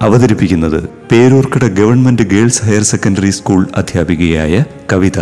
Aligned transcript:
അവതരിപ്പിക്കുന്നത് 0.00 0.80
Peroorkada 1.12 1.64
government 1.78 2.22
girls 2.24 2.64
higher 2.64 2.84
secondary 2.84 3.30
school 3.30 3.60
അധ്യാപികയായ 3.74 4.54
Kavitha. 4.92 5.18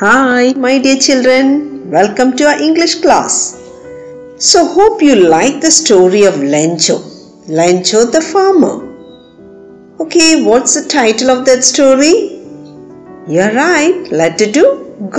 Hi 0.00 0.54
my 0.56 0.72
dear 0.78 0.98
children 0.98 1.48
welcome 1.88 2.30
to 2.30 2.44
our 2.44 2.60
English 2.60 2.98
class 3.04 3.38
so 4.42 4.60
hope 4.74 5.04
you 5.04 5.14
like 5.34 5.56
the 5.58 5.70
story 5.76 6.22
of 6.26 6.40
Lencho 6.54 6.96
Lencho 7.58 8.00
the 8.14 8.20
farmer 8.30 8.74
okay 9.98 10.24
what's 10.46 10.78
the 10.78 10.84
title 10.96 11.30
of 11.30 11.44
that 11.50 11.68
story 11.70 12.14
you 13.28 13.40
are 13.40 13.54
right 13.66 14.18
let 14.22 14.48
to 14.58 14.64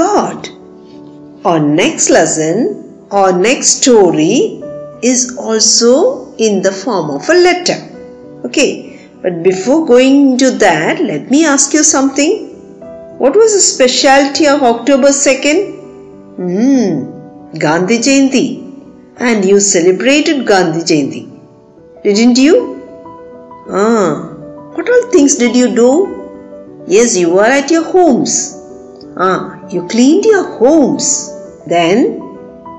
go 0.02 0.48
on 1.46 1.62
next 1.76 2.14
lesson 2.16 2.58
our 3.12 3.32
next 3.38 3.82
story 3.82 4.62
is 5.02 5.38
also 5.38 6.34
in 6.38 6.62
the 6.62 6.72
form 6.72 7.10
of 7.12 7.30
a 7.30 7.34
letter. 7.34 7.78
Okay, 8.46 9.00
but 9.22 9.44
before 9.44 9.86
going 9.86 10.32
into 10.32 10.52
that, 10.52 11.02
let 11.02 11.30
me 11.30 11.46
ask 11.46 11.74
you 11.74 11.84
something. 11.84 12.48
What 13.18 13.36
was 13.36 13.54
the 13.54 13.60
specialty 13.60 14.48
of 14.48 14.62
October 14.62 15.10
2nd? 15.10 15.76
Hmm, 16.36 17.58
Gandhi 17.58 18.00
Jayanti. 18.00 18.62
And 19.18 19.46
you 19.46 19.60
celebrated 19.60 20.46
Gandhi 20.46 20.82
Jayanti. 20.82 21.24
Didn't 22.04 22.38
you? 22.38 22.56
Ah, 23.70 24.34
what 24.74 24.90
all 24.90 25.12
things 25.12 25.36
did 25.36 25.56
you 25.56 25.74
do? 25.74 26.84
Yes, 26.88 27.16
you 27.18 27.34
were 27.34 27.46
at 27.46 27.72
your 27.72 27.84
homes. 27.84 28.62
Ah, 29.18 29.66
you 29.70 29.88
cleaned 29.88 30.26
your 30.26 30.44
homes. 30.60 31.32
Then, 31.66 32.25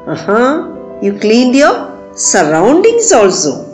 uh-huh, 0.07 1.01
you 1.03 1.19
cleaned 1.19 1.55
your 1.55 1.77
surroundings 2.17 3.11
also. 3.13 3.65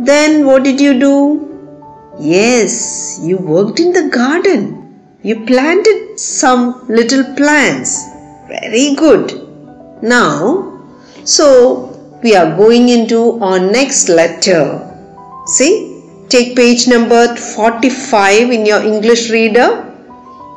Then 0.00 0.46
what 0.46 0.64
did 0.64 0.80
you 0.80 0.98
do? 0.98 2.16
Yes, 2.18 3.20
you 3.22 3.36
worked 3.36 3.78
in 3.78 3.92
the 3.92 4.08
garden. 4.08 4.72
You 5.22 5.44
planted 5.44 6.18
some 6.18 6.86
little 6.88 7.24
plants. 7.34 8.06
Very 8.48 8.94
good. 8.94 9.42
Now, 10.02 10.82
so 11.24 12.18
we 12.22 12.34
are 12.34 12.56
going 12.56 12.88
into 12.88 13.38
our 13.42 13.58
next 13.58 14.08
letter. 14.08 14.80
See, 15.46 16.26
take 16.28 16.56
page 16.56 16.88
number 16.88 17.36
45 17.36 18.50
in 18.50 18.64
your 18.64 18.82
English 18.82 19.30
reader. 19.30 19.82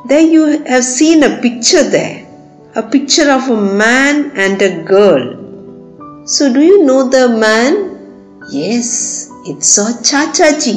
There 0.06 0.20
you 0.20 0.64
have 0.64 0.84
seen 0.84 1.22
a 1.24 1.40
picture 1.42 1.88
there. 1.88 2.29
A 2.76 2.82
picture 2.84 3.28
of 3.28 3.50
a 3.50 3.60
man 3.60 4.30
and 4.36 4.62
a 4.62 4.84
girl. 4.84 6.24
So, 6.24 6.52
do 6.52 6.60
you 6.60 6.84
know 6.84 7.08
the 7.08 7.28
man? 7.28 8.38
Yes, 8.48 9.28
it's 9.44 9.76
our 9.76 9.90
Chachaji. 9.90 10.76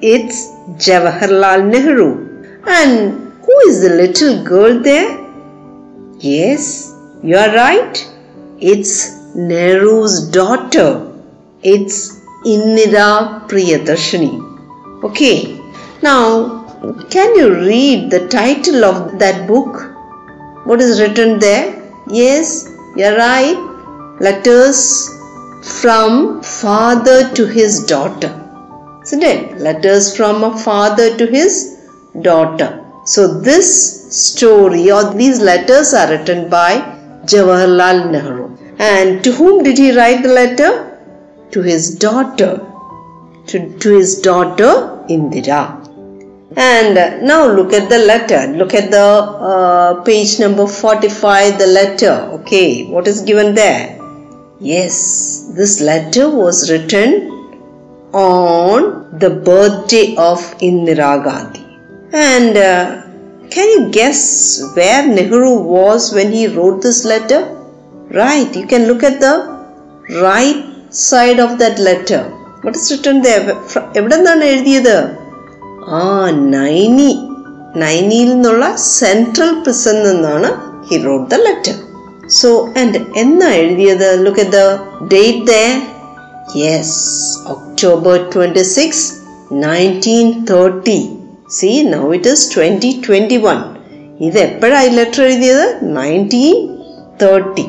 It's 0.00 0.48
Jawaharlal 0.86 1.68
Nehru. 1.70 2.62
And 2.66 3.30
who 3.44 3.58
is 3.68 3.82
the 3.82 3.90
little 3.90 4.42
girl 4.42 4.80
there? 4.80 5.18
Yes, 6.18 6.96
you 7.22 7.36
are 7.36 7.54
right. 7.54 8.10
It's 8.58 9.14
Nehru's 9.36 10.30
daughter. 10.30 11.12
It's 11.62 12.22
Indira 12.46 13.46
Priyadarshini. 13.50 15.04
Okay, 15.04 15.60
now 16.02 16.64
can 17.10 17.36
you 17.36 17.54
read 17.54 18.10
the 18.10 18.28
title 18.28 18.86
of 18.86 19.18
that 19.18 19.46
book? 19.46 19.91
What 20.64 20.80
is 20.80 21.00
written 21.00 21.38
there? 21.40 21.82
Yes, 22.08 22.68
you're 22.96 23.16
right. 23.16 23.56
Letters 24.20 25.08
from 25.80 26.40
father 26.42 27.32
to 27.34 27.46
his 27.46 27.84
daughter. 27.84 28.30
Isn't 29.02 29.22
it? 29.22 29.58
Letters 29.58 30.16
from 30.16 30.44
a 30.44 30.56
father 30.56 31.16
to 31.16 31.26
his 31.26 31.78
daughter. 32.20 32.84
So, 33.04 33.40
this 33.40 34.14
story 34.16 34.92
or 34.92 35.12
these 35.14 35.40
letters 35.40 35.92
are 35.92 36.08
written 36.10 36.48
by 36.48 36.76
Jawaharlal 37.24 38.12
Nehru. 38.12 38.56
And 38.78 39.24
to 39.24 39.32
whom 39.32 39.64
did 39.64 39.78
he 39.78 39.96
write 39.96 40.22
the 40.22 40.28
letter? 40.28 41.00
To 41.50 41.62
his 41.62 41.96
daughter. 41.96 42.64
To, 43.48 43.78
to 43.78 43.96
his 43.96 44.20
daughter 44.20 44.72
Indira. 45.08 45.81
And 46.55 46.97
uh, 46.97 47.17
now 47.21 47.45
look 47.45 47.73
at 47.73 47.89
the 47.89 47.99
letter. 47.99 48.47
Look 48.55 48.73
at 48.73 48.89
the 48.89 48.97
uh, 48.97 50.03
page 50.03 50.39
number 50.39 50.65
45, 50.65 51.57
the 51.59 51.67
letter. 51.67 52.13
Okay, 52.39 52.85
what 52.85 53.07
is 53.07 53.21
given 53.21 53.53
there? 53.53 53.99
Yes, 54.59 55.51
this 55.55 55.81
letter 55.81 56.29
was 56.29 56.71
written 56.71 57.09
on 58.13 59.19
the 59.19 59.29
birthday 59.29 60.15
of 60.15 60.39
Indira 60.59 61.23
Gandhi. 61.23 61.63
And 62.13 62.57
uh, 62.57 63.03
can 63.49 63.67
you 63.69 63.91
guess 63.91 64.63
where 64.75 65.05
Nehru 65.05 65.61
was 65.61 66.13
when 66.13 66.31
he 66.31 66.47
wrote 66.47 66.81
this 66.81 67.05
letter? 67.05 67.53
Right, 68.09 68.55
you 68.55 68.65
can 68.65 68.87
look 68.87 69.03
at 69.03 69.19
the 69.19 69.35
right 70.21 70.63
side 70.89 71.39
of 71.39 71.59
that 71.59 71.77
letter. 71.77 72.23
What 72.61 72.75
is 72.75 72.89
written 72.91 73.21
there? 73.21 73.43
എവിടെ 73.99 74.15
നിന്നാണ് 74.17 74.45
എഴുതിയത് 74.53 74.95
ആ 75.90 76.30
നൈനി. 76.30 77.28
നൈനിയിൽ 77.76 78.28
നിന്നുള്ള 78.28 78.76
central 78.76 79.54
prison 79.54 80.02
നിന്നാണ് 80.02 80.54
he 80.90 80.96
wrote 81.02 81.30
the 81.30 81.34
letter 81.34 81.72
so 82.28 82.68
and 82.76 82.98
എന്നാ 83.16 83.50
എഴുതിയത്? 83.50 84.26
Look 84.26 84.40
a 84.40 84.44
date 85.06 85.82
yes 86.56 87.38
October 87.48 88.30
twenty 88.34 88.62
six 88.62 89.12
nineteen 89.52 90.46
thirty 90.46 91.08
see 91.50 91.82
now 91.82 92.12
it 92.12 92.28
is 92.28 92.56
twenty 92.56 93.02
twenty 93.08 93.36
one 93.36 93.56
ഇത് 94.20 94.38
എപ്പോഴാണ് 94.38 94.84
ഈ 94.84 94.88
ലെറ്റർ 94.88 95.22
എഴുതിയത്? 95.22 95.78
നയന്റീൻ 95.82 96.68
തേർട്ടി 97.22 97.66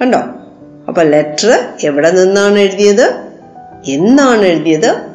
കണ്ടോ? 0.00 0.18
അപ്പൊ 0.88 1.02
ലെറ്റർ 1.02 1.64
എവിടെ 1.84 2.10
നിന്നാണ് 2.10 2.58
എഴുതിയത്? 2.58 3.14
എന്നാണ് 3.84 4.42
എഴുതിയത്? 4.42 5.13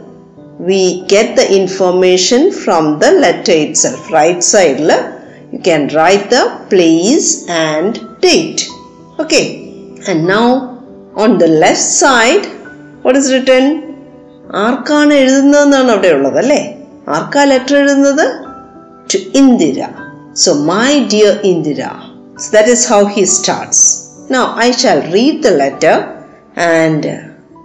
we 0.69 0.83
get 1.13 1.35
the 1.39 1.45
information 1.59 2.43
from 2.63 2.85
the 2.99 3.11
letter 3.25 3.55
it 3.57 3.81
self 3.85 4.07
right 4.15 4.47
സൈഡിൽ 4.53 4.91
you 5.55 5.61
can 5.69 5.83
write 5.97 6.29
the 6.35 6.41
place 6.73 7.31
and 7.65 7.95
date 8.25 8.65
okay 9.21 9.43
and 10.11 10.23
now 10.31 10.47
on 11.25 11.33
the 11.39 11.49
left 11.65 11.91
side 11.99 12.47
what 13.05 13.19
is 13.21 13.31
return 13.33 13.67
ആർക്കാണ് 14.65 15.13
എഴുതുന്നതെന്നാണ് 15.15 15.91
അവിടെ 15.91 16.11
ഉള്ളത് 16.11 16.39
അല്ലേ 16.39 16.63
ആർക്കാ 17.09 17.45
ലെറ്റർ 17.45 17.77
എഴുതുന്നത് 17.77 18.27
to 19.13 19.19
Indira 19.35 19.79
so 20.45 20.53
my 20.71 20.91
dear 21.15 21.33
Indira 21.45 21.83
so 22.43 22.49
that 22.53 22.73
is 22.77 22.87
how 22.93 23.01
he 23.17 23.25
starts 23.37 23.85
now 24.33 24.45
I 24.67 24.69
shall 24.83 25.01
read 25.15 25.39
the 25.47 25.53
letter 25.63 25.97
and 26.75 27.13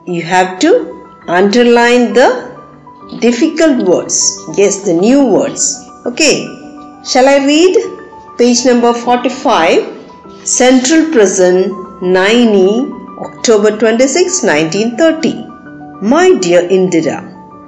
U 0.09 0.22
have 0.34 0.50
to 0.63 0.71
underline 1.39 2.04
the 2.13 2.24
difficult 3.20 3.87
words. 3.87 4.16
Yes, 4.56 4.84
the 4.84 4.93
new 4.93 5.26
words. 5.26 5.88
Okay, 6.06 6.46
shall 7.05 7.28
I 7.28 7.44
read? 7.44 7.76
Page 8.38 8.64
number 8.66 8.93
45 8.93 9.94
Central 10.44 11.11
Prison, 11.12 11.70
Naini, 12.00 12.90
October 13.20 13.78
26, 13.78 14.43
1930. 14.43 16.02
My 16.02 16.34
dear 16.34 16.69
Indira, 16.69 17.19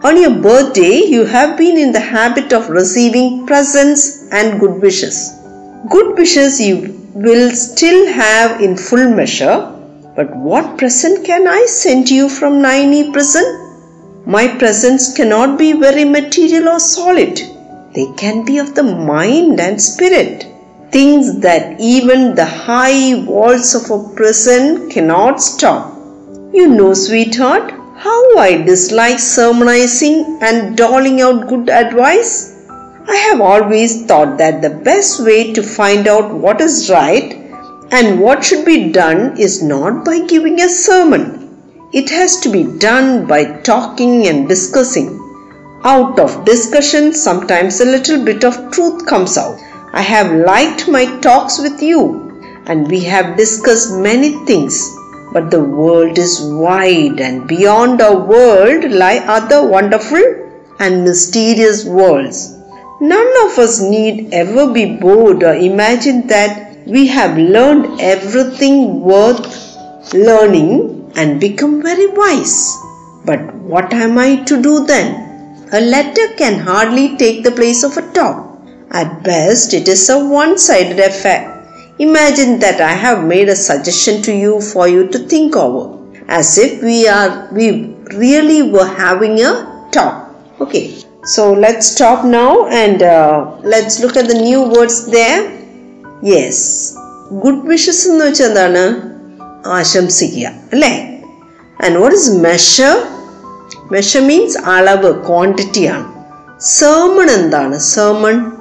on 0.04 0.20
your 0.20 0.34
birthday, 0.42 1.04
you 1.04 1.24
have 1.24 1.56
been 1.56 1.78
in 1.78 1.92
the 1.92 2.00
habit 2.00 2.52
of 2.52 2.68
receiving 2.68 3.46
presents 3.46 4.28
and 4.32 4.60
good 4.60 4.82
wishes. 4.82 5.32
Good 5.88 6.18
wishes 6.18 6.60
you 6.60 7.00
will 7.14 7.50
still 7.52 8.12
have 8.12 8.60
in 8.60 8.76
full 8.76 9.08
measure, 9.14 9.72
but 10.14 10.34
what 10.36 10.76
present 10.76 11.24
can 11.24 11.46
I 11.46 11.64
send 11.66 12.10
you 12.10 12.28
from 12.28 12.60
Naini 12.60 13.12
prison? 13.12 13.65
My 14.28 14.48
presents 14.48 15.14
cannot 15.14 15.56
be 15.56 15.72
very 15.72 16.04
material 16.04 16.70
or 16.70 16.80
solid. 16.80 17.40
They 17.94 18.06
can 18.16 18.44
be 18.44 18.58
of 18.58 18.74
the 18.74 18.82
mind 18.82 19.60
and 19.60 19.80
spirit. 19.80 20.44
Things 20.90 21.38
that 21.42 21.80
even 21.80 22.34
the 22.34 22.44
high 22.44 23.22
walls 23.22 23.76
of 23.76 23.88
a 23.88 24.08
prison 24.16 24.90
cannot 24.90 25.40
stop. 25.40 25.94
You 26.52 26.66
know, 26.66 26.92
sweetheart, 26.92 27.72
how 27.98 28.36
I 28.36 28.62
dislike 28.62 29.20
sermonizing 29.20 30.40
and 30.42 30.76
doling 30.76 31.20
out 31.20 31.46
good 31.46 31.70
advice? 31.70 32.66
I 33.06 33.14
have 33.28 33.40
always 33.40 34.06
thought 34.06 34.38
that 34.38 34.60
the 34.60 34.70
best 34.70 35.24
way 35.24 35.52
to 35.52 35.62
find 35.62 36.08
out 36.08 36.34
what 36.34 36.60
is 36.60 36.90
right 36.90 37.32
and 37.92 38.20
what 38.20 38.44
should 38.44 38.64
be 38.64 38.90
done 38.90 39.38
is 39.38 39.62
not 39.62 40.04
by 40.04 40.26
giving 40.26 40.60
a 40.60 40.68
sermon. 40.68 41.45
It 41.92 42.10
has 42.10 42.40
to 42.40 42.48
be 42.48 42.64
done 42.64 43.26
by 43.26 43.44
talking 43.62 44.26
and 44.26 44.48
discussing. 44.48 45.20
Out 45.84 46.18
of 46.18 46.44
discussion, 46.44 47.12
sometimes 47.14 47.80
a 47.80 47.84
little 47.84 48.24
bit 48.24 48.44
of 48.44 48.72
truth 48.72 49.06
comes 49.06 49.38
out. 49.38 49.56
I 49.92 50.02
have 50.02 50.32
liked 50.32 50.88
my 50.88 51.04
talks 51.20 51.60
with 51.60 51.80
you, 51.80 52.42
and 52.66 52.88
we 52.88 53.00
have 53.04 53.36
discussed 53.36 53.94
many 53.98 54.32
things. 54.46 54.82
But 55.32 55.52
the 55.52 55.62
world 55.62 56.18
is 56.18 56.40
wide, 56.42 57.20
and 57.20 57.46
beyond 57.46 58.02
our 58.02 58.18
world 58.18 58.90
lie 58.90 59.18
other 59.18 59.64
wonderful 59.68 60.24
and 60.80 61.04
mysterious 61.04 61.84
worlds. 61.84 62.58
None 63.00 63.32
of 63.44 63.60
us 63.60 63.80
need 63.80 64.34
ever 64.34 64.72
be 64.72 64.96
bored 64.96 65.44
or 65.44 65.54
imagine 65.54 66.26
that 66.26 66.84
we 66.84 67.06
have 67.06 67.38
learned 67.38 68.00
everything 68.00 69.02
worth 69.02 69.46
learning 70.12 70.95
and 71.15 71.39
become 71.39 71.81
very 71.81 72.07
wise. 72.07 72.55
But 73.25 73.41
what 73.71 73.93
am 73.93 74.17
I 74.17 74.29
to 74.49 74.61
do 74.61 74.85
then? 74.85 75.09
A 75.73 75.79
letter 75.79 76.27
can 76.35 76.59
hardly 76.59 77.15
take 77.17 77.43
the 77.43 77.51
place 77.59 77.83
of 77.83 77.97
a 77.97 78.11
talk. 78.13 78.37
At 78.91 79.23
best, 79.23 79.73
it 79.73 79.87
is 79.87 80.09
a 80.09 80.19
one 80.19 80.57
sided 80.57 80.99
affair. 80.99 81.41
Imagine 81.99 82.59
that 82.59 82.81
I 82.81 82.93
have 82.93 83.23
made 83.23 83.47
a 83.49 83.55
suggestion 83.55 84.21
to 84.23 84.33
you 84.33 84.59
for 84.59 84.87
you 84.87 85.07
to 85.09 85.19
think 85.19 85.55
over, 85.55 85.83
as 86.27 86.57
if 86.57 86.81
we 86.81 87.07
are 87.07 87.47
we 87.53 87.67
really 88.23 88.61
were 88.73 88.91
having 89.03 89.39
a 89.41 89.51
talk. 89.91 90.35
Okay, 90.59 90.85
so 91.23 91.53
let's 91.53 91.87
stop 91.87 92.25
now 92.25 92.67
and 92.67 93.01
uh, 93.01 93.57
let's 93.63 93.99
look 94.01 94.17
at 94.17 94.27
the 94.27 94.39
new 94.49 94.63
words 94.67 95.05
there. 95.09 95.41
Yes, 96.33 96.57
good 97.43 97.59
wishes 97.71 97.99
എന്ന് 98.09 98.25
വെച്ചാൽ 98.27 98.49
എന്താണ് 98.49 98.83
ആശംസിക്കുക 99.66 100.48
അല്ലേ? 100.72 101.22
And 101.84 101.98
what 101.98 102.16
is 102.16 102.30
measure 102.30 103.02
measure 103.92 104.26
means 104.26 104.58
അളവ് 104.58 105.26
quantity 105.26 105.84
ആണ്. 105.84 106.12
Sermon 106.60 107.30
എന്താണ്? 107.30 107.78
Sermon 107.78 108.52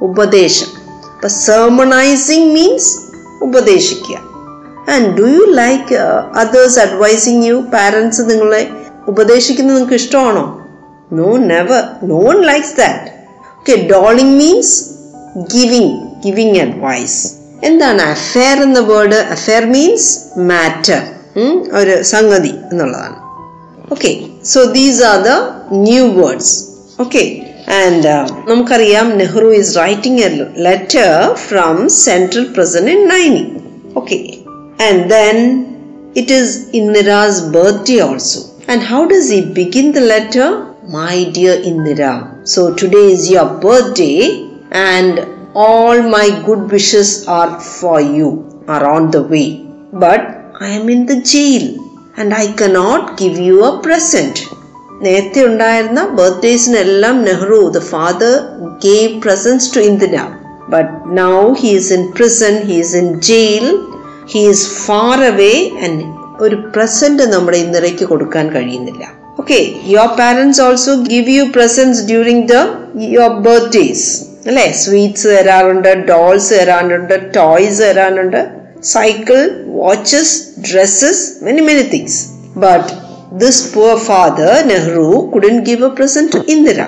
ഉപദേശം. 0.00 0.66
അപ്പൊ 1.14 1.28
സേമണൈസിങ് 1.28 2.54
means 2.54 2.98
ഉപദേശിക്കുക. 3.42 4.16
And 4.92 5.16
do 5.16 5.22
you 5.22 5.52
like 5.52 5.94
others 6.34 6.78
advising 6.78 7.44
you 7.44 7.54
parents 7.54 8.22
നിങ്ങളെ 8.22 8.70
ഉപദേശിക്കുന്നത് 9.08 9.76
നിങ്ങൾക്ക് 9.76 9.94
ഇഷ്ടമാണോ? 9.94 10.60
No 11.12 11.36
never 11.36 11.84
no 12.02 12.20
one 12.20 12.42
likes 12.42 12.76
that 12.76 13.14
okay 13.58 13.88
doling 13.92 14.38
means 14.38 14.84
giving 15.38 16.00
giving 16.24 16.56
advice 16.56 17.33
എന്താണ് 17.64 18.02
അഫെയർ 18.14 18.56
എന്ന 18.62 18.80
വേർഡ് 18.90 19.18
അഫെയർ 19.34 19.64
മീൻസ് 19.74 20.08
മാറ്റർ 20.50 21.00
ഒരു 21.78 21.94
സംഗതി 22.10 22.52
എന്നുള്ളതാണ്. 22.70 23.16
Okay 23.94 24.10
so 24.52 24.60
these 24.74 25.00
are 25.10 25.18
the 25.22 25.32
new 25.86 26.04
words 26.18 26.54
okay 27.00 27.22
and 27.80 28.12
നമുക്കറിയാം 28.50 29.06
Nehru 29.20 29.48
is 29.58 29.72
writing 29.78 30.20
a 30.20 30.30
letter 30.66 31.08
from 31.46 31.76
central 32.04 32.44
present 32.56 32.92
in 32.96 33.02
Naini 33.14 33.44
okay 33.94 34.18
and 34.86 35.02
then 35.14 35.38
it 36.14 36.34
is 36.40 36.54
Indira's 36.80 37.42
birthday 37.56 37.98
also 38.08 38.42
and 38.72 38.84
how 38.90 39.00
does 39.12 39.32
he 39.38 39.42
begin 39.60 39.88
the 39.92 40.02
letter 40.12 40.46
my 40.98 41.16
dear 41.38 41.56
Indira 41.72 42.02
so 42.54 42.62
today 42.82 43.02
is 43.14 43.26
your 43.32 43.48
birthday 43.64 44.10
and 44.88 45.16
all 45.54 46.02
my 46.02 46.42
good 46.46 46.70
wishes 46.70 47.26
are 47.28 47.60
for 47.60 48.00
you 48.00 48.28
are 48.66 48.84
on 48.86 49.10
the 49.10 49.22
way. 49.22 49.48
But 50.04 50.22
i 50.60 50.70
am 50.70 50.88
in 50.88 51.06
the 51.06 51.20
jail 51.32 51.64
and 52.16 52.34
i 52.34 52.52
cannot 52.60 53.16
give 53.22 53.38
you 53.48 53.56
a 53.64 53.72
present. 53.86 54.36
നേരത്തെ 55.04 55.40
ഉണ്ടായിരുന്ന 55.48 56.00
ബർത്ത്ഡേസിനെല്ലാം 56.18 57.16
Nehru 57.28 57.58
the 57.76 57.80
father 57.92 58.34
gave 58.84 59.10
presents 59.24 59.66
to 59.74 59.80
Indira 59.88 60.18
but 60.74 60.92
now 61.18 61.38
he's 61.62 61.90
in 61.96 62.04
prison 62.18 62.54
he's 62.68 62.94
in 63.00 63.08
jail 63.30 63.66
he's 64.34 64.68
far 64.84 65.24
away 65.30 65.54
and 65.86 66.04
ഒരു 66.44 66.56
present 66.74 67.24
നമ്മുടെ 67.32 67.58
ഇന്ദിരയ്ക്ക് 67.64 68.06
കൊടുക്കാൻ 68.12 68.46
കഴിയുന്നില്ല. 68.54 69.04
Okay 69.40 69.60
your 69.92 70.10
parents 70.20 70.60
also 70.66 70.94
give 71.12 71.34
you 71.38 71.44
presents 71.56 72.00
during 72.10 72.46
the 72.54 72.56
your 73.16 73.34
birthdays 73.48 74.06
അല്ലേ? 74.44 74.66
Sweets 74.74 75.28
തരാറുണ്ട് 75.28 75.90
dolls 76.08 76.50
തരാറുണ്ട് 76.54 77.14
toys 77.36 77.80
തരാറുണ്ട് 77.82 78.40
cycle 78.86 79.38
watches 79.78 80.34
dresses 80.68 81.24
many 81.44 81.60
many 81.60 81.82
things 81.92 82.18
but 82.56 82.88
this 83.38 83.74
poor 83.74 83.96
father 84.06 84.52
Nehru 84.66 85.04
couldn't 85.34 85.56
give 85.64 85.84
a 85.84 85.94
present 85.94 86.32
to 86.32 86.40
Indira 86.48 86.80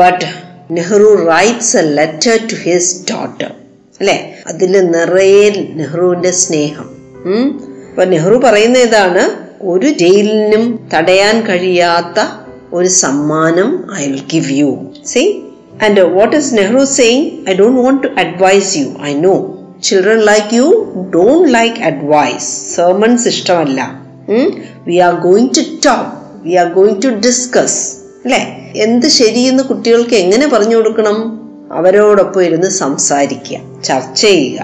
but 0.00 0.28
Nehru 0.70 1.08
writes 1.28 1.76
a 1.76 1.84
letter 1.98 2.36
to 2.50 2.56
his 2.64 3.04
daughter 3.10 3.50
അല്ലേ? 4.00 4.16
അതിൽ 4.46 4.72
നിറയെ 4.90 5.44
നെഹ്റുവിന്റെ 5.74 6.30
സ്നേഹം. 6.40 6.88
അപ്പൊ 7.88 8.04
നെഹ്റു 8.04 8.36
പറയുന്ന 8.38 8.78
ഇതാണ് 8.78 9.22
ഒരു 9.66 9.88
ജയിലിനും 10.00 10.64
തടയാൻ 10.94 11.40
കഴിയാത്ത 11.46 12.18
ഒരു 12.72 12.88
സമ്മാനം 12.98 13.68
I 13.98 14.06
will 14.06 14.24
give 14.30 14.50
you 14.58 14.70
see 15.04 15.22
And 15.84 15.98
uh, 15.98 16.08
what 16.08 16.32
is 16.32 16.52
Nehru 16.52 16.86
saying? 16.86 17.46
I 17.46 17.54
don't 17.54 17.76
want 17.76 18.02
to 18.04 18.10
advise 18.22 18.74
you. 18.78 18.96
I 18.98 19.12
know. 19.12 19.38
Children 19.86 20.24
like 20.24 20.50
you 20.50 20.68
don't 21.16 21.52
like 21.56 21.76
advice. 21.90 22.46
Sermons 22.76 23.24
ഇഷ്ടമല്ല 23.32 23.80
we 24.86 24.96
are 25.08 25.14
going 25.26 25.50
to 25.58 25.62
talk 25.86 26.08
we 26.46 26.54
are 26.62 26.68
going 26.78 26.98
to 27.04 27.10
discuss 27.26 27.78
അല്ലേ? 28.24 28.40
എന്ത് 28.86 29.06
ശരിയെന്ന് 29.18 29.64
കുട്ടികൾക്ക് 29.70 30.16
എങ്ങനെ 30.24 30.46
പറഞ്ഞു 30.54 30.76
കൊടുക്കണം? 30.78 31.18
അവരോടൊപ്പം 31.78 32.42
ഇരുന്ന് 32.48 32.70
സംസാരിക്കുക. 32.82 33.58
ചർച്ച 33.88 34.20
ചെയ്യുക. 34.26 34.60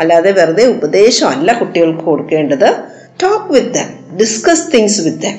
അല്ലാതെ 0.00 0.32
വെറുതെ 0.40 0.66
ഉപദേശം 0.76 1.28
അല്ല 1.34 1.58
കുട്ടികൾക്ക് 1.60 2.04
കൊടുക്കേണ്ടത്. 2.10 2.68
Talk 3.22 3.52
with 3.56 3.72
them 3.78 3.88
discuss 4.20 4.66
things 4.74 5.00
with 5.06 5.22
them 5.26 5.38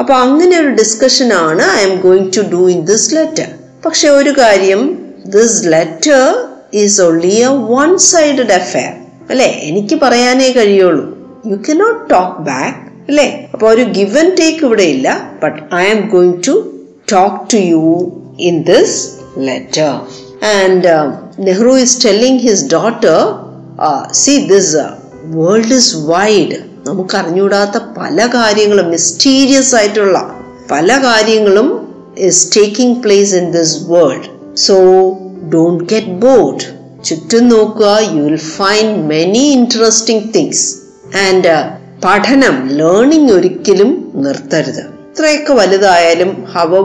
അപ്പൊ 0.00 0.12
അങ്ങനെ 0.24 0.54
ഒരു 0.62 0.70
ഡിസ്കഷൻ 0.82 1.30
ആണ് 1.46 1.64
I'm 1.90 1.96
going 2.06 2.30
to 2.36 2.42
do 2.56 2.62
in 2.74 2.80
this 2.92 3.08
letter 3.16 3.48
പക്ഷെ 3.84 4.08
ഒരു 4.10 4.30
കാര്യം 4.38 4.80
this 5.26 5.68
letter 5.72 6.20
is 6.74 7.02
only 7.02 7.34
a 7.40 7.46
one 7.46 7.98
sided 7.98 8.52
affair 8.52 8.92
അല്ലെ? 9.30 9.48
എനിക്ക് 9.60 9.94
പറയാനേ 9.96 10.48
കഴിയുള്ളൂ. 10.52 11.04
യു 11.50 11.56
കനോട്ട് 11.56 12.10
ടോക്ക് 12.10 12.40
ബാക്ക് 12.40 12.78
അല്ലെ? 13.08 13.26
അപ്പൊ 13.52 13.66
ഒരു 13.68 13.82
ഗിവ് 13.82 14.18
ആൻഡ് 14.18 14.36
ടേക്ക് 14.38 14.64
ഇവിടെ 14.64 14.82
ഇല്ല 14.82 15.08
but 15.42 15.74
I 15.74 15.90
am 15.90 16.08
going 16.08 16.42
to 16.46 16.54
talk 17.12 17.52
to 17.52 17.56
you 17.56 17.84
in 18.40 18.62
this 18.62 18.96
letter 19.38 19.90
and 20.56 20.90
Nehru 21.38 21.78
is 21.78 22.04
telling 22.06 22.40
his 22.40 22.64
daughter 22.72 23.18
see 24.12 24.46
this 24.46 24.84
world 25.36 25.74
is 25.74 25.96
wide 25.96 26.58
നമുക്ക് 26.86 27.16
അറിഞ്ഞുകൂടാത്ത 27.16 27.78
പല 27.98 28.26
കാര്യങ്ങളും 28.34 28.90
മിസ്റ്റീരിയസ് 28.90 29.74
ആയിട്ടുള്ള 29.74 30.18
പല 30.70 30.98
കാര്യങ്ങളും 31.04 31.68
is 32.16 32.50
taking 32.50 33.02
place 33.02 33.32
in 33.32 33.50
this 33.50 33.86
world. 33.86 34.24
So 34.54 34.76
don't 35.50 35.86
get 35.86 36.06
bored. 36.20 36.62
ചുറ്റും 37.08 37.44
നോക്കുക 37.52 37.90
you 38.14 38.22
will 38.24 38.40
find 38.56 38.96
many 39.12 39.44
interesting 39.58 40.26
things 40.34 40.64
and 41.26 41.52
പഠനം 42.04 42.56
ലേണിംഗ് 42.80 43.32
ഒരിക്കലും 43.36 43.92
നിർത്തരുത് 44.24 44.82
ഇത്രയൊക്കെ 45.12 45.54
വലുതായാലും 45.60 46.32
however 46.54 46.84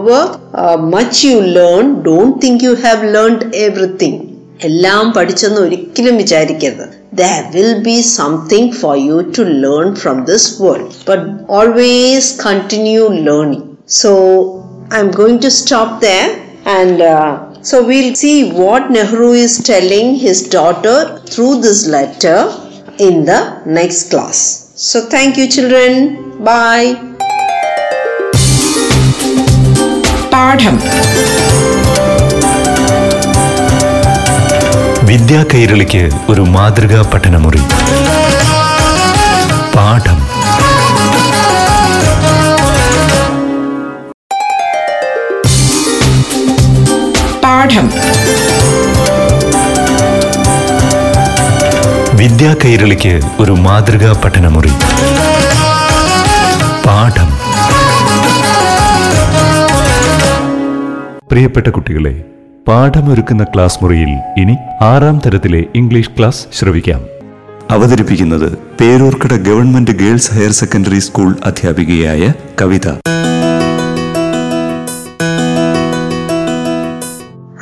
much 0.94 1.22
you 1.28 1.40
learn 1.58 1.90
don't 2.08 2.38
think 2.46 2.64
you 2.68 2.74
have 2.86 3.10
learned 3.16 3.48
everything 3.66 4.22
എല്ലാം 4.68 5.06
പഠിച്ചെന്ന് 5.18 5.62
ഒരിക്കലും 5.68 6.16
വിചാരിക്കരുത് 6.24 6.86
there 7.20 7.44
will 7.56 7.82
be 7.84 8.02
something 8.02 8.66
for 8.74 8.94
you 8.98 9.18
to 9.36 9.44
learn 9.64 9.96
from 9.96 10.26
this 10.30 10.46
world 10.60 10.90
but 11.10 11.22
always 11.58 12.24
continue 12.48 13.06
learning 13.28 13.64
so 14.00 14.12
I'm 14.91 15.11
going 15.11 15.39
to 15.41 15.51
stop 15.51 16.01
there 16.01 16.29
and 16.79 17.01
uh, 17.01 17.63
so 17.63 17.85
we'll 17.87 18.15
see 18.15 18.53
what 18.53 18.91
Nehru 18.91 19.33
is 19.33 19.63
telling 19.63 20.17
his 20.17 20.49
daughter 20.49 21.19
through 21.33 21.61
this 21.61 21.87
letter 21.89 22.39
in 22.99 23.25
the 23.25 23.41
next 23.67 24.11
class. 24.11 24.39
So 24.89 25.07
thank 25.15 25.37
you 25.37 25.47
children. 25.49 25.93
Bye. 26.45 26.89
പാഠം 30.33 30.77
വിദ്യാ 35.11 35.41
കൈരളിക്ക് 35.53 36.03
ഒരു 36.31 36.43
മാതൃകാ 36.57 37.01
പഠനമുറി 37.13 37.63
പാഠം 39.77 40.14
പാഠം 47.76 47.88
വിദ്യാ 52.18 52.56
കൈരളിക്ക് 52.66 53.22
ഒരു 53.40 53.52
മാതൃകാ 53.52 54.12
പഠനമുറി. 54.26 54.72
പാഠം. 56.86 57.30
പ്രിയപ്പെട്ട 61.32 61.68
കുട്ടികളെ 61.68 62.14
പാഠമൊരുക്കുന്ന 62.68 63.44
ക്ലാസ് 63.44 63.80
മുറിയിൽ 63.82 64.12
ഇനി 64.38 64.56
ആറാം 64.82 65.22
തരത്തിലെ 65.26 65.64
ഇംഗ്ലീഷ് 65.76 66.16
ക്ലാസ് 66.18 66.46
ശ്രവിക്കാം. 66.60 67.02
അവതരിപ്പിക്കുന്നത് 67.72 68.50
Peroorkada 68.82 69.34
government 69.50 69.92
girls 69.92 70.34
higher 70.34 70.52
secondary 70.52 71.00
school 71.00 71.36
അധ്യാപികയായ 71.46 72.34
Kavitha. 72.62 72.88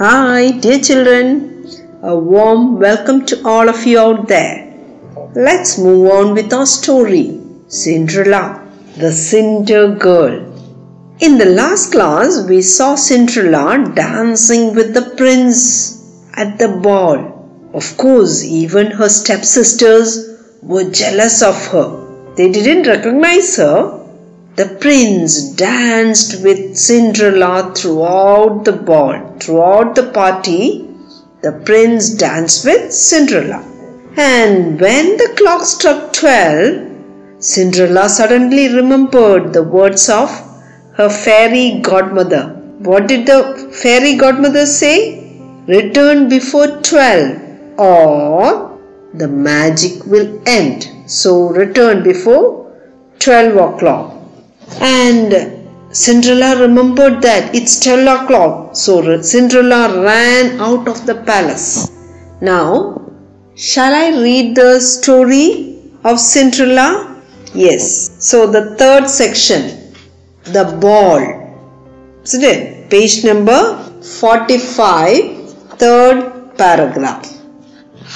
Hi, 0.03 0.51
dear 0.51 0.79
children. 0.79 1.65
A 2.01 2.13
warm 2.13 2.77
welcome 2.77 3.25
to 3.27 3.41
all 3.47 3.69
of 3.69 3.85
you 3.85 3.99
out 3.99 4.27
there. 4.27 4.57
Let's 5.33 5.77
move 5.77 6.11
on 6.11 6.33
with 6.33 6.51
our 6.51 6.65
story 6.65 7.39
Cinderella, 7.69 8.67
the 8.97 9.13
Cinder 9.13 9.95
Girl. 9.95 10.35
In 11.21 11.37
the 11.37 11.45
last 11.45 11.93
class, 11.93 12.45
we 12.49 12.61
saw 12.61 12.95
Cinderella 12.95 13.93
dancing 13.95 14.75
with 14.75 14.93
the 14.93 15.13
prince 15.15 15.63
at 16.33 16.59
the 16.59 16.67
ball. 16.67 17.69
Of 17.73 17.95
course, 17.95 18.43
even 18.43 18.91
her 18.91 19.07
stepsisters 19.07 20.37
were 20.61 20.91
jealous 20.91 21.41
of 21.41 21.65
her. 21.67 22.33
They 22.35 22.51
didn't 22.51 22.87
recognize 22.87 23.55
her. 23.55 24.02
Prince 24.83 25.51
danced 25.51 26.43
with 26.43 26.75
Cinderella 26.77 27.71
throughout 27.73 28.65
the 28.65 28.73
ball. 28.73 29.13
Throughout 29.39 29.95
the 29.95 30.07
party, 30.11 30.89
the 31.41 31.53
prince 31.67 32.09
danced 32.09 32.65
with 32.65 32.91
Cinderella. 32.91 33.63
And 34.17 34.81
when 34.81 35.15
the 35.15 35.33
clock 35.37 35.63
struck 35.63 36.11
12, 36.11 37.41
Cinderella 37.41 38.09
suddenly 38.09 38.75
remembered 38.75 39.53
the 39.53 39.63
words 39.63 40.09
of 40.09 40.29
her 40.97 41.09
fairy 41.09 41.79
godmother. 41.81 42.47
What 42.79 43.07
did 43.07 43.25
the 43.25 43.39
fairy 43.81 44.17
godmother 44.17 44.65
say? 44.65 44.97
Return 45.65 46.27
before 46.27 46.67
12 46.81 47.79
or 47.79 48.77
the 49.13 49.29
magic 49.29 50.05
will 50.05 50.41
end. 50.45 50.89
So 51.05 51.47
return 51.51 52.03
before 52.03 52.69
12 53.19 53.55
o'clock. 53.55 54.12
And 54.81 55.63
Cinderella 55.95 56.61
remembered 56.61 57.21
that 57.21 57.53
it's 57.53 57.79
12 57.79 58.23
o'clock. 58.23 58.75
So 58.75 59.21
Cinderella 59.21 60.03
ran 60.03 60.59
out 60.59 60.87
of 60.87 61.05
the 61.05 61.15
palace. 61.15 61.91
Now, 62.41 63.01
shall 63.55 63.93
I 63.93 64.09
read 64.21 64.55
the 64.55 64.79
story 64.79 65.79
of 66.03 66.19
Cinderella? 66.19 67.21
Yes. 67.53 68.15
So 68.19 68.47
the 68.47 68.75
third 68.77 69.07
section, 69.07 69.93
the 70.43 70.77
ball. 70.81 71.21
Isn't 72.23 72.43
it? 72.43 72.89
Page 72.89 73.23
number 73.23 73.77
45, 74.01 75.77
third 75.77 76.57
paragraph. 76.57 77.29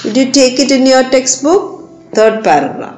Did 0.02 0.16
you 0.16 0.32
take 0.32 0.58
it 0.60 0.70
in 0.70 0.86
your 0.86 1.04
textbook? 1.10 1.88
Third 2.14 2.42
paragraph. 2.44 2.97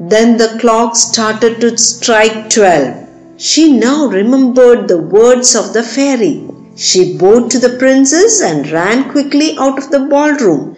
Then 0.00 0.38
the 0.38 0.56
clock 0.60 0.96
started 0.96 1.60
to 1.60 1.78
strike 1.78 2.50
12. 2.50 3.06
She 3.36 3.72
now 3.72 4.06
remembered 4.06 4.88
the 4.88 4.98
words 4.98 5.54
of 5.54 5.72
the 5.72 5.84
fairy. 5.84 6.44
She 6.74 7.16
bowed 7.16 7.50
to 7.52 7.60
the 7.60 7.76
princess 7.78 8.42
and 8.42 8.68
ran 8.70 9.10
quickly 9.10 9.56
out 9.56 9.78
of 9.78 9.90
the 9.90 10.00
ballroom. 10.00 10.76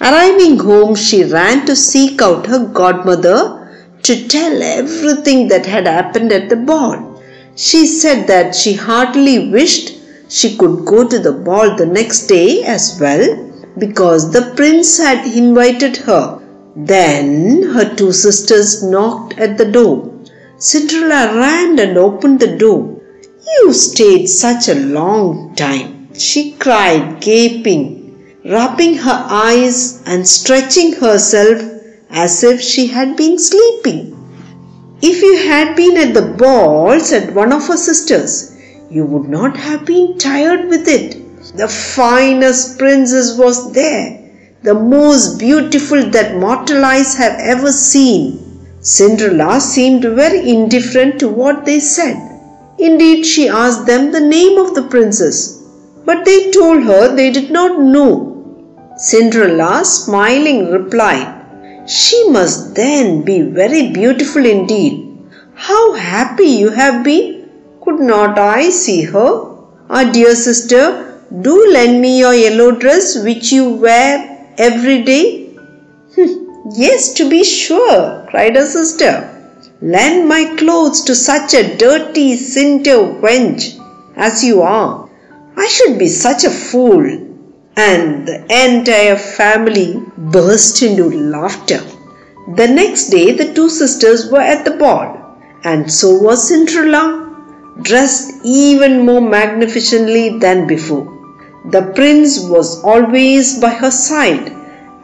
Arriving 0.00 0.58
home, 0.58 0.96
she 0.96 1.22
ran 1.22 1.64
to 1.66 1.76
seek 1.76 2.20
out 2.20 2.46
her 2.46 2.66
godmother 2.66 3.68
to 4.02 4.28
tell 4.28 4.60
everything 4.60 5.46
that 5.48 5.64
had 5.64 5.86
happened 5.86 6.32
at 6.32 6.48
the 6.48 6.56
ball. 6.56 7.22
She 7.54 7.86
said 7.86 8.26
that 8.26 8.54
she 8.54 8.74
heartily 8.74 9.48
wished 9.48 9.94
she 10.28 10.56
could 10.56 10.84
go 10.84 11.06
to 11.06 11.20
the 11.20 11.32
ball 11.32 11.76
the 11.76 11.86
next 11.86 12.26
day 12.26 12.64
as 12.64 12.98
well 13.00 13.48
because 13.78 14.32
the 14.32 14.52
prince 14.56 14.98
had 14.98 15.24
invited 15.26 15.96
her. 15.98 16.40
Then 16.76 17.62
her 17.72 17.94
two 17.94 18.12
sisters 18.12 18.82
knocked 18.82 19.38
at 19.38 19.56
the 19.56 19.64
door. 19.64 20.12
Cinderella 20.58 21.34
ran 21.34 21.78
and 21.78 21.96
opened 21.96 22.40
the 22.40 22.56
door. 22.58 23.00
You 23.46 23.72
stayed 23.72 24.26
such 24.26 24.68
a 24.68 24.74
long 24.74 25.54
time, 25.54 26.12
she 26.12 26.52
cried, 26.52 27.20
gaping, 27.22 28.40
rubbing 28.44 28.96
her 28.98 29.26
eyes 29.30 30.02
and 30.04 30.28
stretching 30.28 30.92
herself 30.92 31.62
as 32.10 32.44
if 32.44 32.60
she 32.60 32.86
had 32.88 33.16
been 33.16 33.38
sleeping. 33.38 34.12
If 35.00 35.22
you 35.22 35.48
had 35.48 35.76
been 35.76 35.96
at 35.96 36.12
the 36.12 36.34
ball, 36.36 37.00
said 37.00 37.34
one 37.34 37.52
of 37.52 37.66
her 37.68 37.76
sisters, 37.76 38.54
you 38.90 39.06
would 39.06 39.28
not 39.30 39.56
have 39.56 39.86
been 39.86 40.18
tired 40.18 40.68
with 40.68 40.86
it. 40.88 41.56
The 41.56 41.68
finest 41.68 42.78
princess 42.78 43.38
was 43.38 43.72
there, 43.72 44.25
the 44.62 44.74
most 44.74 45.38
beautiful 45.38 46.02
that 46.10 46.36
mortal 46.36 46.84
eyes 46.84 47.14
have 47.16 47.38
ever 47.38 47.70
seen. 47.70 48.42
Cinderella 48.80 49.60
seemed 49.60 50.02
very 50.02 50.48
indifferent 50.50 51.18
to 51.20 51.28
what 51.28 51.64
they 51.64 51.80
said. 51.80 52.16
Indeed, 52.78 53.24
she 53.24 53.48
asked 53.48 53.86
them 53.86 54.12
the 54.12 54.20
name 54.20 54.58
of 54.58 54.74
the 54.74 54.82
princess, 54.82 55.62
but 56.04 56.24
they 56.24 56.50
told 56.50 56.82
her 56.84 57.14
they 57.14 57.30
did 57.30 57.50
not 57.50 57.80
know. 57.80 58.32
Cinderella, 58.96 59.84
smiling, 59.84 60.70
replied, 60.70 61.88
She 61.88 62.28
must 62.30 62.74
then 62.74 63.22
be 63.22 63.42
very 63.42 63.92
beautiful 63.92 64.44
indeed. 64.44 65.18
How 65.54 65.94
happy 65.94 66.44
you 66.44 66.70
have 66.70 67.02
been! 67.04 67.50
Could 67.82 68.00
not 68.00 68.38
I 68.38 68.70
see 68.70 69.02
her? 69.02 69.56
Our 69.88 70.12
dear 70.12 70.34
sister, 70.34 71.20
do 71.40 71.72
lend 71.72 72.00
me 72.00 72.18
your 72.18 72.34
yellow 72.34 72.72
dress 72.72 73.16
which 73.22 73.52
you 73.52 73.70
wear 73.70 74.35
every 74.58 75.02
day. 75.02 75.46
Hmm. 76.14 76.70
yes, 76.74 77.12
to 77.14 77.28
be 77.28 77.44
sure, 77.44 78.26
cried 78.30 78.56
her 78.56 78.66
sister. 78.66 79.32
Lend 79.82 80.28
my 80.28 80.56
clothes 80.56 81.02
to 81.02 81.14
such 81.14 81.54
a 81.54 81.76
dirty 81.76 82.36
cinder 82.36 82.98
wench 83.20 83.78
as 84.16 84.42
you 84.42 84.62
are. 84.62 85.08
I 85.56 85.66
should 85.68 85.98
be 85.98 86.08
such 86.08 86.44
a 86.44 86.50
fool. 86.50 87.04
And 87.76 88.26
the 88.26 88.38
entire 88.64 89.16
family 89.16 90.02
burst 90.16 90.82
into 90.82 91.10
laughter. 91.10 91.82
The 92.54 92.68
next 92.68 93.08
day, 93.08 93.32
the 93.32 93.52
two 93.52 93.68
sisters 93.68 94.30
were 94.30 94.40
at 94.40 94.64
the 94.64 94.70
ball, 94.70 95.36
and 95.62 95.92
so 95.92 96.16
was 96.16 96.48
Cinderella, 96.48 97.26
dressed 97.82 98.32
even 98.44 99.04
more 99.04 99.20
magnificently 99.20 100.38
than 100.38 100.66
before. 100.66 101.15
The 101.70 101.92
prince 101.96 102.38
was 102.40 102.82
always 102.84 103.58
by 103.58 103.70
her 103.70 103.90
side 103.90 104.52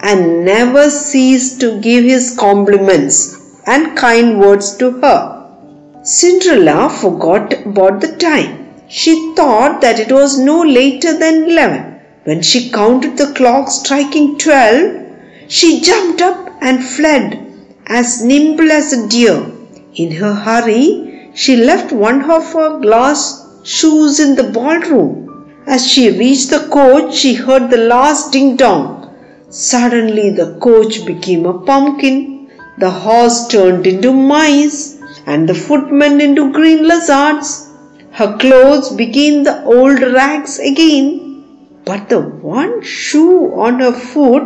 and 0.00 0.44
never 0.44 0.90
ceased 0.90 1.60
to 1.60 1.80
give 1.80 2.04
his 2.04 2.36
compliments 2.38 3.60
and 3.66 3.96
kind 3.96 4.38
words 4.38 4.76
to 4.76 4.90
her. 5.00 6.02
Cinderella 6.04 6.88
forgot 6.88 7.52
about 7.66 8.00
the 8.00 8.16
time. 8.16 8.72
She 8.88 9.34
thought 9.34 9.80
that 9.80 9.98
it 9.98 10.12
was 10.12 10.38
no 10.38 10.62
later 10.62 11.18
than 11.18 11.50
eleven. 11.50 12.00
When 12.24 12.42
she 12.42 12.70
counted 12.70 13.16
the 13.16 13.32
clock 13.34 13.68
striking 13.68 14.38
twelve, 14.38 15.16
she 15.48 15.80
jumped 15.80 16.22
up 16.22 16.50
and 16.60 16.84
fled 16.84 17.38
as 17.86 18.24
nimble 18.24 18.70
as 18.70 18.92
a 18.92 19.08
deer. 19.08 19.46
In 19.94 20.12
her 20.12 20.32
hurry, 20.32 21.30
she 21.34 21.56
left 21.56 21.90
one 21.92 22.30
of 22.30 22.52
her 22.52 22.78
glass 22.78 23.48
shoes 23.64 24.20
in 24.20 24.36
the 24.36 24.50
ballroom. 24.52 25.31
As 25.66 25.86
she 25.86 26.10
reached 26.10 26.50
the 26.50 26.66
coach, 26.70 27.14
she 27.14 27.34
heard 27.34 27.70
the 27.70 27.76
last 27.76 28.32
ding 28.32 28.56
dong. 28.56 29.14
Suddenly, 29.48 30.30
the 30.30 30.58
coach 30.60 31.06
became 31.06 31.46
a 31.46 31.60
pumpkin, 31.60 32.50
the 32.78 32.90
horse 32.90 33.46
turned 33.46 33.86
into 33.86 34.12
mice, 34.12 34.98
and 35.24 35.48
the 35.48 35.54
footmen 35.54 36.20
into 36.20 36.52
green 36.52 36.88
lizards. 36.88 37.68
Her 38.10 38.36
clothes 38.38 38.90
became 38.90 39.44
the 39.44 39.64
old 39.64 40.00
rags 40.00 40.58
again, 40.58 41.78
but 41.84 42.08
the 42.08 42.20
one 42.20 42.82
shoe 42.82 43.54
on 43.54 43.78
her 43.78 43.92
foot 43.92 44.42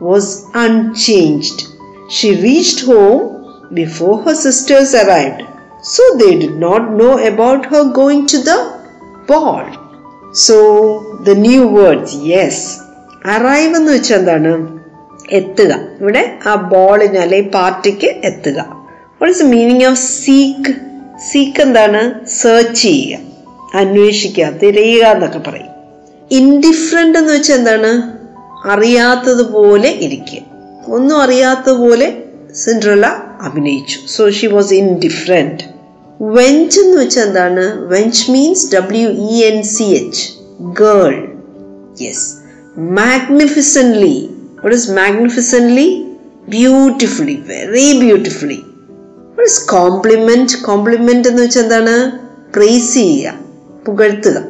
was 0.00 0.46
unchanged. 0.54 1.66
She 2.10 2.42
reached 2.42 2.84
home 2.84 3.68
before 3.72 4.22
her 4.22 4.34
sisters 4.34 4.94
arrived, 4.94 5.44
so 5.82 6.02
they 6.18 6.38
did 6.38 6.56
not 6.56 6.92
know 6.92 7.18
about 7.26 7.66
her 7.66 7.90
going 7.90 8.26
to 8.26 8.42
the 8.42 8.58
ball. 9.26 9.81
So, 10.32 10.56
the 11.24 11.30
new 11.30 11.68
words 11.68 12.14
yes 12.14 12.76
arrive 13.28 13.76
എന്ന് 13.76 13.92
വെച്ചാൽ 13.92 14.18
എന്താണ്? 14.18 14.78
എത്തുക. 15.30 15.78
ഇവിടെ 16.00 16.38
ആ 16.46 16.54
ബോളിന് 16.54 17.18
അല്ലെങ്കിൽ 17.18 17.50
പാർട്ടിക്ക് 17.50 18.06
എത്തുക. 18.06 18.86
What 19.22 19.38
is 19.38 19.42
meaning 19.42 19.84
of 19.84 19.98
seek 19.98 20.74
seek 21.30 21.62
എന്താണ്? 21.62 22.26
സെർച്ച് 22.28 22.82
ചെയ്യുക. 22.82 23.18
അന്വേഷിക്കുക 23.74 24.44
തിരയുക 24.44 25.06
എന്നൊക്കെ 25.06 25.38
പറയും. 25.38 25.66
ഇൻഡിഫറെന്റ് 26.30 27.18
എന്ന് 27.18 27.32
വെച്ചാൽ 27.32 27.54
എന്താണ്? 27.54 28.12
അറിയാത്തതുപോലെ 28.68 29.88
ഇരിക്കുക. 29.88 30.40
ഒന്നും 30.92 31.22
അറിയാത്തതുപോലെ 31.22 32.22
സിൻഡ്രല 32.54 33.06
അഭിനയിച്ചു. 33.40 33.98
So 34.16 34.30
she 34.30 34.46
was 34.46 34.74
in 34.74 35.00
different 35.00 35.71
wench 36.22 36.80
എന്ന് 36.80 37.02
വെച്ചാൽ 37.02 37.22
എന്താണ്? 37.22 37.86
Wench 37.86 38.30
means 38.30 38.74
W 38.74 39.08
E 39.08 39.44
N 39.44 39.62
C 39.62 39.82
H 39.82 40.30
girl 40.60 41.32
yes 42.00 42.34
magnificently 42.76 44.30
what 44.64 44.76
is 44.76 44.90
magnificently 44.90 46.06
beautifully 46.48 47.42
very 47.46 47.98
beautifully 47.98 48.62
what 49.18 49.42
is 49.42 49.68
compliment 49.68 50.62
compliment 50.62 51.28
എന്ന് 51.28 51.42
വെച്ചാൽ 51.42 51.62
എന്താണ്? 51.62 52.18
പ്രൈസ് 52.54 52.94
ചെയ്യുക. 52.94 53.38
പുകഴ്ത്തുക. 53.86 54.44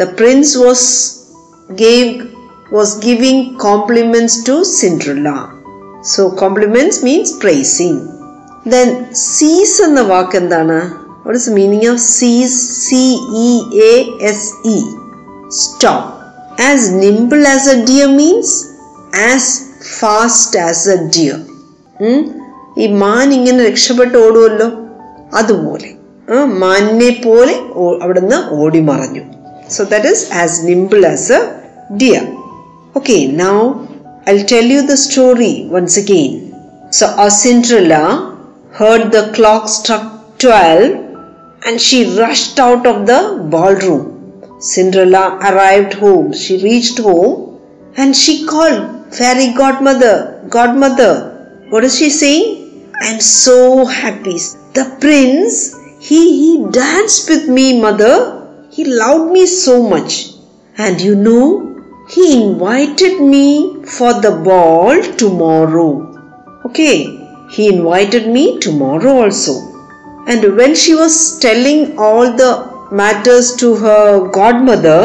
The 0.00 0.02
prince 0.02 0.58
was 0.58 1.12
gave 1.72 2.20
was 2.74 2.98
giving 2.98 3.58
compliments 3.58 4.48
to 4.48 4.62
Cinderella 4.62 5.34
so 6.04 6.36
compliments 6.40 7.04
means 7.04 7.34
praising 7.34 8.19
then 8.66 8.88
cease 9.12 9.82
എന്ന 9.82 10.00
വാക്ക് 10.00 10.36
എന്താണ്? 10.36 10.78
What 11.24 11.38
is 11.40 11.50
meaning 11.50 11.88
of 11.88 11.98
cease 11.98 12.88
C 12.88 13.04
E 13.42 13.50
A 13.82 13.94
S 14.30 14.50
E 14.68 14.78
stop 15.48 16.08
as 16.62 16.90
nimble 16.92 17.48
as 17.48 17.68
a 17.68 17.84
deer 17.84 18.08
means 18.16 18.56
as 19.32 19.62
fast 20.00 20.60
as 20.60 20.90
a 20.90 20.96
deer 20.96 21.38
ഈ 22.78 22.86
മാൻ 22.86 23.34
ഇങ്ങനെ 23.34 23.64
രക്ഷപ്പെട്ട് 23.64 24.18
ഓടുമല്ലോ 24.18 24.68
അതുപോലെ. 25.34 25.88
മാനിനെ 26.46 27.22
പോലെ 27.24 27.54
അവിടുന്ന് 28.02 28.36
ഓടി 28.50 28.80
മറഞ്ഞു. 28.80 29.22
So 29.70 29.84
that 29.84 30.06
is 30.06 30.32
as 30.32 30.66
nimble 30.66 31.06
as 31.06 31.32
a 31.32 31.40
deer 31.96 32.22
okay 32.96 33.26
now 33.44 33.56
I 34.28 34.36
tell 34.52 34.72
you 34.72 34.80
the 34.80 34.94
story 34.94 35.68
once 35.70 35.98
again 35.98 36.50
so 36.90 37.06
Cinderella 37.06 37.94
heard 38.80 39.12
the 39.12 39.30
clock 39.36 39.68
struck 39.68 40.04
12 40.38 41.64
and 41.66 41.78
she 41.86 41.98
rushed 42.18 42.58
out 42.58 42.86
of 42.86 43.06
the 43.10 43.20
ballroom. 43.54 44.06
Cinderella 44.58 45.24
arrived 45.48 45.92
home. 46.02 46.32
She 46.32 46.62
reached 46.62 46.98
home 46.98 47.60
and 47.98 48.16
she 48.16 48.46
called 48.46 49.14
fairy 49.14 49.52
godmother, 49.52 50.46
godmother. 50.48 51.12
What 51.68 51.84
is 51.84 51.98
she 51.98 52.08
saying? 52.08 52.90
I'm 53.02 53.20
so 53.20 53.84
happy. 53.84 54.38
The 54.72 54.96
prince, 54.98 55.54
he, 56.00 56.22
he 56.42 56.70
danced 56.70 57.28
with 57.28 57.48
me, 57.48 57.78
mother. 57.78 58.16
He 58.70 58.84
loved 58.86 59.30
me 59.30 59.44
so 59.46 59.82
much. 59.82 60.32
And 60.78 60.98
you 60.98 61.14
know, 61.16 61.44
he 62.08 62.42
invited 62.42 63.20
me 63.20 63.84
for 63.84 64.14
the 64.22 64.40
ball 64.42 65.02
tomorrow. 65.18 65.90
Okay, 66.64 67.19
he 67.49 67.67
invited 67.69 68.27
me 68.27 68.59
tomorrow 68.59 69.13
also. 69.23 69.53
And 70.27 70.57
when 70.59 70.73
she 70.75 70.93
was 70.95 71.15
telling 71.39 71.79
all 71.97 72.25
the 72.35 72.51
matters 72.91 73.55
to 73.57 73.75
her 73.75 74.03
godmother, 74.31 75.01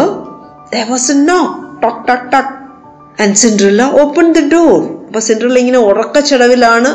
there 0.73 0.89
was 0.89 1.11
a 1.11 1.19
knock. 1.27 1.53
Tock, 1.83 2.07
tock, 2.07 2.31
tock. 2.31 2.49
And 3.19 3.37
Cinderella 3.37 3.89
opened 4.03 4.35
the 4.37 4.47
door. 4.57 4.79
അപ്പോൾ 5.07 5.23
Cinderella 5.29 5.59
ഇങ്ങനെ 5.63 5.79
ഉറക്കച്ചടവിലാണ് 5.91 6.91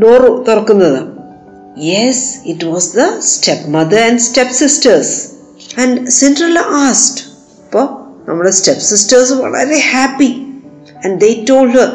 door 0.00 0.22
തുറക്കുന്നത് 0.46 0.98
yes 1.90 2.24
it 2.50 2.66
was 2.72 2.88
the 2.98 3.04
step 3.30 3.70
mother 3.76 4.00
and 4.08 4.22
step 4.26 4.56
sisters 4.58 5.14
and 5.82 5.98
Cinderella 6.18 6.60
asked 6.82 7.22
അപ്പോൾ 7.62 7.86
നമ്മുടെ 8.28 8.52
step 8.58 8.84
sisters 8.90 9.38
വളരെ 9.44 9.78
happy 9.92 10.30
and 11.04 11.16
they 11.24 11.30
told 11.50 11.78
her 11.80 11.88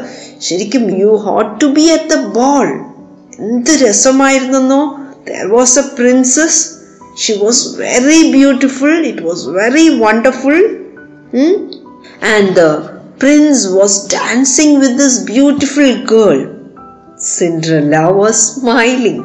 ശരിക്കും 0.46 0.84
you 1.02 1.12
ought 1.26 1.52
to 1.60 1.66
be 1.78 1.84
at 1.96 2.10
the 2.14 2.18
ball 2.40 2.66
എന്ത് 3.46 3.70
രസമായിരുന്നെന്നോ. 3.84 4.82
There 5.28 5.46
was 5.56 5.78
a 5.78 5.84
princess 5.98 6.60
she 7.22 7.32
was 7.42 7.62
very 7.80 8.20
beautiful 8.36 8.94
it 9.06 9.22
was 9.22 9.44
very 9.58 9.86
wonderful 10.04 10.58
and 12.34 12.50
the 12.60 12.64
prince 13.22 13.64
was 13.68 13.98
dancing 14.14 14.76
with 14.82 14.98
this 15.04 15.20
beautiful 15.32 15.90
girl 16.14 16.38
Cinderella 17.36 17.96
was 18.20 18.42
smiling 18.50 19.24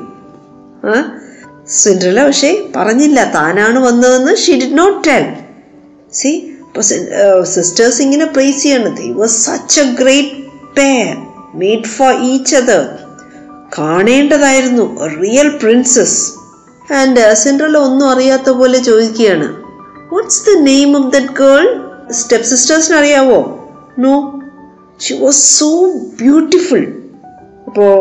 Cinderella 1.82 2.22
പക്ഷേ 2.28 2.50
പറഞ്ഞില്ല. 2.76 3.20
താനാണ് 3.36 3.80
വന്നതെന്ന് 3.80 4.36
she 4.36 4.54
did 4.62 4.78
not 4.78 4.98
tell 5.08 5.26
see 6.14 6.32
അപ്പോൾ 6.68 6.84
sisters 7.54 8.02
ഇങ്ങനെ 8.02 8.26
praise 8.26 8.64
ചെയ്യണത് 8.64 8.98
they 9.02 9.10
was 9.22 9.38
such 9.46 9.80
a 9.80 9.86
great 10.02 10.43
pair 10.78 11.18
made 11.56 11.92
for 11.96 12.12
each 12.32 12.56
other 12.56 12.84
കാണേണ്ടതായിരുന്നു 13.80 14.86
real 15.22 15.50
princess 15.62 16.20
and 16.94 17.36
Cinderella 17.36 17.78
ഒന്നും 17.78 18.10
അറിയാത്ത 18.10 18.50
പോലെ 18.50 18.80
ചോദിക്കുകയാണ്. 18.80 19.48
What's 20.14 20.42
the 20.48 20.58
name 20.62 20.90
of 20.98 21.12
that 21.14 21.34
girl 21.44 21.66
step 22.12 22.48
സിസ്റ്റേഴ്സിന് 22.48 22.98
അറിയാവോ? 22.98 23.40
No 24.00 24.42
she 25.00 25.14
was 25.14 25.60
so 25.60 25.70
beautiful 26.22 26.84
അപ്പോൾ 27.68 27.94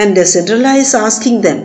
and 0.00 0.24
Cinderella 0.24 0.68
is 0.82 0.96
asking 0.96 1.42
them 1.42 1.60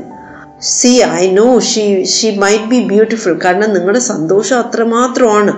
see 0.61 0.87
I 0.87 1.31
know 1.31 1.59
she 1.59 2.03
she 2.03 2.35
might 2.35 2.63
be 2.63 2.79
beautiful 2.83 3.39
കാരണം 3.45 3.73
നിങ്ങളുടെ 3.73 3.99
സന്തോഷം 3.99 4.57
അത്രമാത്രമാണ്. 4.59 5.53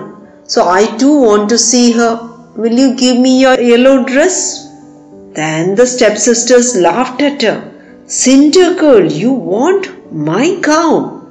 So 0.48 0.60
I 0.74 0.84
too 1.02 1.06
want 1.06 1.52
to 1.52 1.56
see 1.56 1.90
her 1.90 2.18
will 2.56 2.80
you 2.80 2.88
give 2.88 3.18
me 3.18 3.32
your 3.42 3.60
yellow 3.72 3.96
dress 3.96 4.69
Then 5.32 5.74
the 5.76 5.86
stepsisters 5.86 6.76
laughed 6.76 7.22
at 7.22 7.42
her. 7.42 7.72
Cinder 8.06 8.74
girl, 8.74 9.04
you 9.10 9.32
want 9.32 10.12
my 10.12 10.60
cow? 10.62 11.22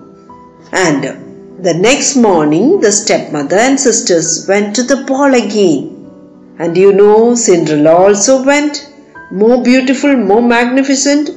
And 0.71 1.63
the 1.63 1.73
next 1.73 2.15
morning, 2.15 2.79
the 2.79 2.91
stepmother 2.91 3.57
and 3.57 3.77
sisters 3.77 4.47
went 4.47 4.75
to 4.75 4.83
the 4.83 5.03
ball 5.03 5.33
again. 5.33 6.55
And 6.57 6.77
you 6.77 6.93
know, 6.93 7.35
Cinderella 7.35 7.95
also 7.95 8.43
went, 8.43 8.93
more 9.31 9.61
beautiful, 9.63 10.15
more 10.15 10.41
magnificent. 10.41 11.29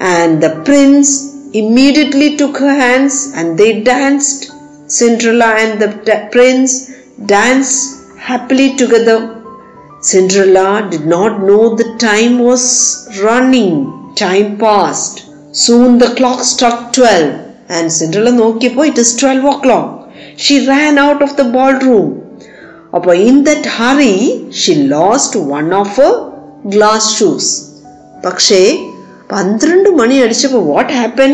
And 0.00 0.42
the 0.42 0.62
prince 0.64 1.50
immediately 1.52 2.36
took 2.36 2.56
her 2.58 2.74
hands 2.74 3.32
and 3.34 3.58
they 3.58 3.82
danced. 3.82 4.52
Cinderella 4.86 5.54
and 5.56 5.80
the 5.80 6.28
prince 6.32 6.90
danced 7.26 8.16
happily 8.18 8.76
together. 8.76 9.37
Cinderella 10.01 10.69
did 10.93 11.05
not 11.05 11.33
know 11.47 11.63
the 11.75 11.89
time 11.99 12.33
was 12.39 12.63
running. 13.27 13.73
Time 14.15 14.49
passed. 14.57 15.17
Soon 15.53 15.97
the 15.97 16.11
clock 16.17 16.41
struck 16.43 16.79
12 16.93 17.27
and 17.75 17.95
Cinderella 17.97 18.33
നോക്കിയപ്പോൾ 18.41 18.85
it 18.91 18.97
is 19.03 19.11
12 19.15 19.45
o'clock. 19.53 19.87
She 20.43 20.55
ran 20.71 20.97
out 21.05 21.21
of 21.27 21.31
the 21.39 21.47
ballroom. 21.55 22.09
അപ്പോൾ 22.95 23.13
in 23.29 23.37
that 23.47 23.65
hurry 23.77 24.17
she 24.61 24.73
lost 24.95 25.31
one 25.57 25.71
of 25.81 25.91
her 26.01 26.13
glass 26.75 27.05
shoes. 27.17 27.47
പക്ഷേ 28.25 28.61
പന്ത്രണ്ട് 29.31 29.89
മണി 29.99 30.17
അടിച്ചപ്പോൾ 30.25 30.63
what 30.73 30.93
happen 30.99 31.31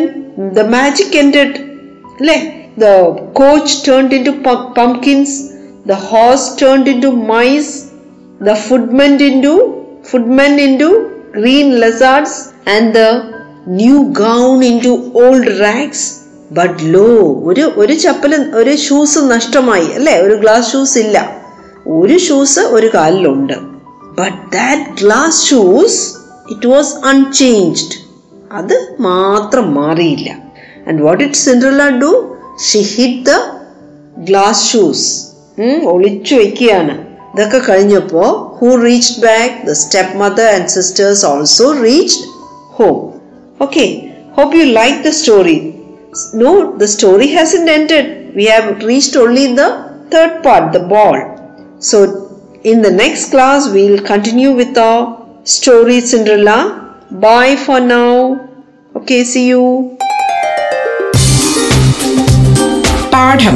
the 0.58 0.63
magic 0.75 1.17
ended 1.23 1.58
അല്ലേ 2.19 2.38
the 2.84 2.88
coach 3.41 3.75
turned 3.88 4.15
in 4.17 4.23
to 4.29 4.34
pumpkins 4.79 5.36
the 5.91 5.97
horse 6.10 6.47
turned 6.62 6.89
in 6.93 6.99
to 7.05 7.12
mice 7.34 7.71
the 8.40 8.55
footmen 8.55 9.20
into 9.20 9.53
footmen 10.03 10.59
into 10.59 10.88
green 11.33 11.81
lizards 11.81 12.53
and 12.66 12.94
the 12.94 13.09
new 13.66 14.12
gown 14.12 14.62
into 14.62 15.12
old 15.14 15.47
rags. 15.64 16.20
But 16.53 16.94
lo 16.94 17.42
ഒരു 17.44 17.73
ഒരു 17.77 17.92
ചപ്പൽ 17.92 18.35
ഒരു 18.35 18.77
shoes 18.77 19.18
നഷ്ടമായി 19.18 19.87
അല്ലേ? 19.92 20.18
ഒരു 20.18 20.35
glass 20.35 20.73
shoes 20.73 20.99
ഇല്ല. 20.99 21.42
ഒരു 21.87 22.18
shoes 22.18 22.59
ഒരു 22.59 22.90
കാലിലുണ്ട്. 22.94 23.53
But 24.18 24.53
that 24.53 25.03
glass 25.03 25.44
shoes 25.47 26.14
it 26.51 26.66
was 26.66 26.94
unchanged 26.94 27.97
അത് 28.53 28.97
മാത്രം 29.01 29.75
മാറിയില്ല. 29.75 30.31
And 30.88 31.03
what 31.03 31.25
it 31.25 31.35
Cinderella 31.35 31.88
do 31.88 32.37
she 32.68 32.79
hid 32.79 33.27
the 33.31 33.40
glass 34.31 34.73
shoes 34.73 35.09
ഒളിച്ചു 35.85 36.35
വെക്കുകയാണ്. 36.35 37.03
ഇതൊക്കെ 37.34 37.60
കഴിഞ്ഞപ്പോൾ 37.69 38.29
who 38.60 38.69
reached 38.86 39.21
back 39.27 39.55
the 39.69 39.75
step 39.84 40.15
mother 40.23 40.47
and 40.55 40.71
sisters 40.77 41.23
also 41.32 41.67
reached 41.84 42.25
home 42.79 42.97
okay 43.60 43.86
hope 44.38 44.58
you 44.60 44.65
like 44.79 44.97
the 45.08 45.12
story 45.19 45.58
no 46.43 46.51
the 46.82 46.88
story 46.95 47.29
has 47.36 47.62
ended 47.77 47.99
we 48.39 48.47
have 48.53 48.73
reached 48.91 49.19
only 49.25 49.45
the 49.62 49.65
third 50.15 50.39
part 50.47 50.69
the 50.77 50.82
ball 50.95 51.17
so 51.91 51.99
in 52.63 52.82
the 52.82 52.91
next 52.93 53.25
class 53.34 53.69
we'll 53.73 54.01
continue 54.03 54.49
with 54.53 54.77
our 54.79 55.03
story 55.45 55.97
cinderella 56.03 56.58
bye 57.21 57.55
for 57.58 57.79
now 57.88 58.10
okay 58.95 59.21
see 59.32 59.45
you 59.47 59.63
പാഠം 63.13 63.55